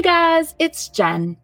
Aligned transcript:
Hey 0.00 0.04
guys, 0.04 0.54
it's 0.58 0.88
Jen. 0.88 1.36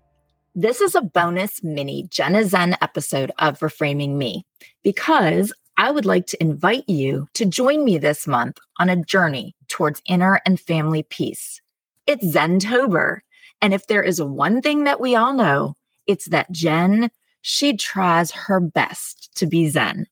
This 0.55 0.81
is 0.81 0.95
a 0.95 1.03
bonus 1.03 1.63
mini 1.63 2.05
Jen 2.05 2.35
is 2.35 2.53
Zen 2.53 2.75
episode 2.81 3.31
of 3.39 3.59
Reframing 3.59 4.17
Me 4.17 4.47
because 4.83 5.53
I 5.77 5.91
would 5.91 6.07
like 6.07 6.27
to 6.29 6.43
invite 6.43 6.89
you 6.89 7.29
to 7.35 7.45
join 7.45 7.85
me 7.85 7.99
this 7.99 8.27
month 8.27 8.57
on 8.79 8.89
a 8.89 8.97
journey 9.05 9.55
towards 9.69 10.01
inner 10.07 10.41
and 10.47 10.59
family 10.59 11.03
peace. 11.03 11.61
It's 12.07 12.25
Zentober. 12.25 13.19
And 13.61 13.75
if 13.75 13.89
there 13.89 14.03
is 14.03 14.23
one 14.23 14.63
thing 14.63 14.85
that 14.85 15.01
we 15.01 15.15
all 15.15 15.35
know, 15.35 15.75
it's 16.07 16.25
that 16.31 16.51
Jen, 16.51 17.11
she 17.43 17.77
tries 17.77 18.31
her 18.31 18.59
best 18.59 19.37
to 19.37 19.47
be 19.47 19.69
Zen. 19.69 20.07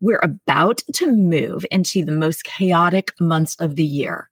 We're 0.00 0.18
about 0.20 0.82
to 0.94 1.12
move 1.12 1.64
into 1.70 2.04
the 2.04 2.10
most 2.10 2.42
chaotic 2.42 3.12
months 3.20 3.54
of 3.60 3.76
the 3.76 3.86
year, 3.86 4.30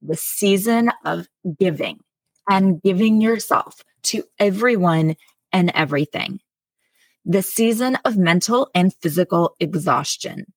the 0.00 0.16
season 0.16 0.92
of 1.04 1.26
giving 1.58 1.98
and 2.48 2.82
giving 2.82 3.20
yourself 3.20 3.82
to 4.04 4.24
everyone 4.38 5.16
and 5.52 5.70
everything. 5.74 6.40
The 7.24 7.42
season 7.42 7.96
of 8.04 8.16
mental 8.16 8.70
and 8.74 8.94
physical 9.00 9.56
exhaustion. 9.58 10.52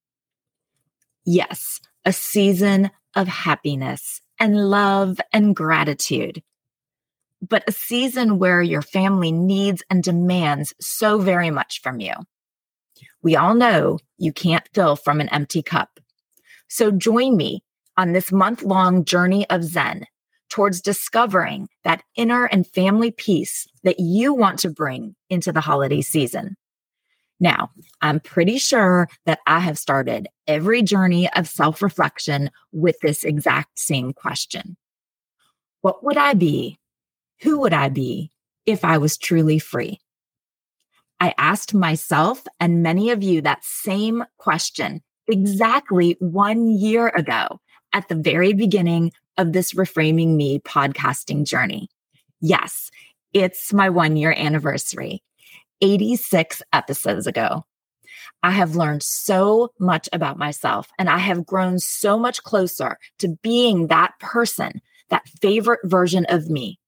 Yes, 1.26 1.80
a 2.04 2.12
season 2.12 2.92
of 3.16 3.28
happiness 3.28 4.22
and 4.40 4.70
love 4.70 5.20
and 5.32 5.56
gratitude, 5.56 6.44
but 7.42 7.64
a 7.68 7.72
season 7.72 8.40
where 8.40 8.62
your 8.62 8.82
family 8.82 9.32
needs 9.32 9.84
and 9.90 10.04
demands 10.04 10.74
so 10.80 11.20
very 11.20 11.52
much 11.52 11.82
from 11.82 12.00
you. 12.00 12.14
We 13.22 13.36
all 13.36 13.56
know 13.56 14.00
you 14.18 14.34
can't 14.34 14.68
fill 14.74 14.96
from 14.96 15.22
an 15.22 15.30
empty 15.30 15.62
cup. 15.62 16.00
So 16.68 16.92
join 16.92 17.38
me 17.38 17.64
on 17.96 18.14
this 18.14 18.32
month 18.32 18.64
long 18.64 19.06
journey 19.06 19.50
of 19.50 19.64
Zen 19.64 20.06
towards 20.50 20.82
discovering 20.82 21.68
that 21.84 22.04
inner 22.16 22.46
and 22.46 22.68
family 22.68 23.12
peace 23.12 23.68
that 23.84 24.00
you 24.00 24.34
want 24.34 24.60
to 24.60 24.70
bring 24.70 25.16
into 25.30 25.52
the 25.52 25.62
holiday 25.62 26.02
season. 26.02 26.56
Now, 27.40 27.70
I'm 28.02 28.20
pretty 28.20 28.58
sure 28.58 29.08
that 29.26 29.40
I 29.46 29.60
have 29.60 29.78
started 29.78 30.28
every 30.48 30.82
journey 30.82 31.32
of 31.34 31.48
self 31.48 31.82
reflection 31.82 32.50
with 32.72 33.00
this 33.02 33.24
exact 33.24 33.80
same 33.80 34.14
question 34.14 34.78
What 35.82 36.04
would 36.04 36.18
I 36.18 36.34
be? 36.34 36.80
Who 37.42 37.60
would 37.60 37.74
I 37.74 37.90
be 37.90 38.32
if 38.66 38.84
I 38.84 38.98
was 38.98 39.18
truly 39.18 39.60
free? 39.60 40.00
I 41.20 41.34
asked 41.38 41.74
myself 41.74 42.44
and 42.60 42.84
many 42.84 43.12
of 43.12 43.24
you 43.24 43.42
that 43.42 43.64
same 43.64 44.24
question 44.38 45.02
exactly 45.28 46.16
one 46.20 46.68
year 46.68 47.10
ago 47.10 47.60
at 47.94 48.08
the 48.08 48.16
very 48.16 48.54
beginning 48.54 49.12
of 49.38 49.54
this 49.54 49.74
Reframing 49.74 50.36
Me 50.36 50.60
podcasting 50.60 51.46
journey. 51.46 51.90
Yes, 52.42 52.90
it's 53.34 53.74
my 53.74 53.90
one 53.90 54.18
year 54.18 54.34
anniversary, 54.36 55.24
86 55.82 56.62
episodes 56.74 57.28
ago. 57.28 57.66
I 58.44 58.52
have 58.52 58.76
learned 58.76 59.04
so 59.04 59.72
much 59.80 60.08
about 60.14 60.38
myself 60.38 60.90
and 60.98 61.10
I 61.10 61.18
have 61.18 61.46
grown 61.46 61.80
so 61.80 62.18
much 62.18 62.44
closer 62.44 62.98
to 63.20 63.38
being 63.42 63.88
that 63.88 64.14
person, 64.20 64.82
that 65.10 65.28
favorite 65.42 65.82
version 65.84 66.26
of 66.30 66.50
me. 66.50 66.80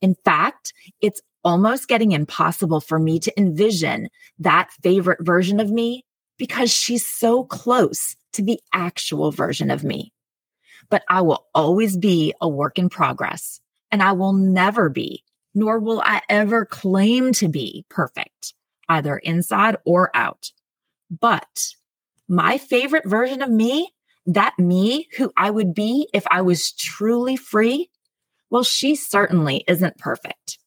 In 0.00 0.14
fact, 0.24 0.72
it's 1.00 1.20
almost 1.44 1.88
getting 1.88 2.12
impossible 2.12 2.80
for 2.80 2.98
me 2.98 3.18
to 3.20 3.40
envision 3.40 4.08
that 4.38 4.70
favorite 4.82 5.20
version 5.22 5.60
of 5.60 5.70
me 5.70 6.04
because 6.38 6.70
she's 6.70 7.06
so 7.06 7.44
close 7.44 8.16
to 8.32 8.42
the 8.42 8.60
actual 8.72 9.30
version 9.32 9.70
of 9.70 9.84
me 9.84 10.12
but 10.90 11.02
I 11.08 11.22
will 11.22 11.46
always 11.54 11.96
be 11.96 12.34
a 12.40 12.48
work 12.48 12.78
in 12.78 12.88
progress 12.88 13.60
and 13.90 14.02
I 14.02 14.12
will 14.12 14.32
never 14.32 14.88
be, 14.88 15.24
nor 15.54 15.78
will 15.78 16.02
I 16.04 16.22
ever 16.28 16.64
claim 16.64 17.32
to 17.34 17.48
be 17.48 17.84
perfect, 17.88 18.54
either 18.88 19.16
inside 19.16 19.76
or 19.84 20.14
out. 20.14 20.52
But 21.10 21.74
my 22.28 22.58
favorite 22.58 23.08
version 23.08 23.42
of 23.42 23.50
me, 23.50 23.92
that 24.26 24.58
me 24.58 25.08
who 25.16 25.32
I 25.36 25.50
would 25.50 25.74
be 25.74 26.08
if 26.12 26.24
I 26.30 26.42
was 26.42 26.72
truly 26.72 27.36
free, 27.36 27.90
well, 28.50 28.64
she 28.64 28.94
certainly 28.94 29.64
isn't 29.66 29.98
perfect. 29.98 30.58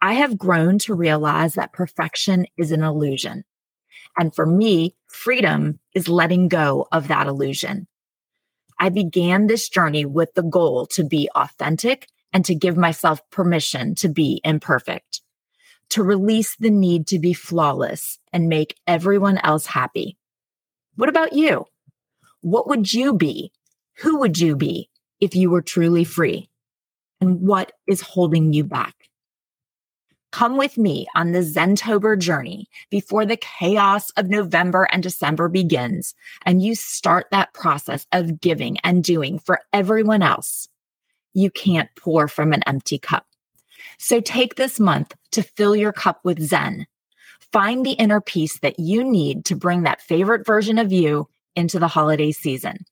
I 0.00 0.14
have 0.14 0.36
grown 0.36 0.78
to 0.80 0.94
realize 0.94 1.54
that 1.54 1.72
perfection 1.72 2.46
is 2.56 2.72
an 2.72 2.82
illusion. 2.82 3.44
And 4.18 4.34
for 4.34 4.44
me, 4.44 4.96
freedom 5.06 5.78
is 5.94 6.08
letting 6.08 6.48
go 6.48 6.88
of 6.90 7.08
that 7.08 7.26
illusion. 7.26 7.86
I 8.82 8.88
began 8.88 9.46
this 9.46 9.68
journey 9.68 10.04
with 10.04 10.34
the 10.34 10.42
goal 10.42 10.86
to 10.86 11.04
be 11.04 11.30
authentic 11.36 12.08
and 12.32 12.44
to 12.46 12.52
give 12.56 12.76
myself 12.76 13.20
permission 13.30 13.94
to 13.94 14.08
be 14.08 14.40
imperfect, 14.42 15.20
to 15.90 16.02
release 16.02 16.56
the 16.56 16.68
need 16.68 17.06
to 17.06 17.20
be 17.20 17.32
flawless 17.32 18.18
and 18.32 18.48
make 18.48 18.74
everyone 18.88 19.38
else 19.38 19.66
happy. 19.66 20.16
What 20.96 21.08
about 21.08 21.32
you? 21.32 21.66
What 22.40 22.66
would 22.66 22.92
you 22.92 23.14
be? 23.14 23.52
Who 23.98 24.18
would 24.18 24.40
you 24.40 24.56
be 24.56 24.90
if 25.20 25.36
you 25.36 25.48
were 25.48 25.62
truly 25.62 26.02
free? 26.02 26.50
And 27.20 27.40
what 27.40 27.70
is 27.86 28.00
holding 28.00 28.52
you 28.52 28.64
back? 28.64 28.96
Come 30.32 30.56
with 30.56 30.78
me 30.78 31.06
on 31.14 31.32
the 31.32 31.40
Zentober 31.40 32.18
journey 32.18 32.66
before 32.88 33.26
the 33.26 33.36
chaos 33.36 34.08
of 34.12 34.30
November 34.30 34.88
and 34.90 35.02
December 35.02 35.48
begins, 35.48 36.14
and 36.46 36.62
you 36.62 36.74
start 36.74 37.26
that 37.30 37.52
process 37.52 38.06
of 38.12 38.40
giving 38.40 38.78
and 38.78 39.04
doing 39.04 39.38
for 39.38 39.60
everyone 39.74 40.22
else. 40.22 40.68
You 41.34 41.50
can't 41.50 41.90
pour 41.96 42.28
from 42.28 42.54
an 42.54 42.62
empty 42.66 42.98
cup. 42.98 43.26
So 43.98 44.20
take 44.20 44.54
this 44.54 44.80
month 44.80 45.14
to 45.32 45.42
fill 45.42 45.76
your 45.76 45.92
cup 45.92 46.20
with 46.24 46.40
Zen. 46.40 46.86
Find 47.52 47.84
the 47.84 47.92
inner 47.92 48.22
peace 48.22 48.58
that 48.60 48.78
you 48.78 49.04
need 49.04 49.44
to 49.44 49.54
bring 49.54 49.82
that 49.82 50.00
favorite 50.00 50.46
version 50.46 50.78
of 50.78 50.90
you 50.92 51.28
into 51.54 51.78
the 51.78 51.88
holiday 51.88 52.32
season. 52.32 52.86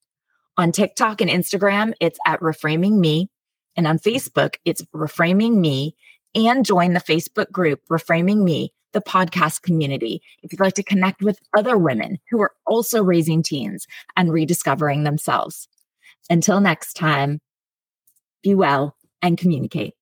On 0.58 0.70
TikTok 0.70 1.22
and 1.22 1.30
Instagram, 1.30 1.94
it's 1.98 2.18
at 2.26 2.40
Reframing 2.40 2.98
Me. 2.98 3.30
And 3.76 3.86
on 3.86 3.98
Facebook, 3.98 4.56
it's 4.64 4.82
Reframing 4.94 5.56
Me. 5.56 5.94
And 6.34 6.64
join 6.64 6.92
the 6.92 7.00
Facebook 7.00 7.50
group 7.50 7.80
Reframing 7.90 8.44
Me 8.44 8.72
the 8.92 9.00
podcast 9.00 9.62
community. 9.62 10.22
If 10.42 10.52
you'd 10.52 10.60
like 10.60 10.74
to 10.74 10.82
connect 10.82 11.22
with 11.22 11.40
other 11.56 11.76
women 11.76 12.18
who 12.30 12.40
are 12.40 12.52
also 12.66 13.02
raising 13.02 13.42
teens 13.42 13.86
and 14.16 14.32
rediscovering 14.32 15.04
themselves. 15.04 15.68
Until 16.30 16.60
next 16.60 16.94
time, 16.94 17.40
be 18.42 18.54
well 18.54 18.96
and 19.22 19.36
communicate. 19.36 19.94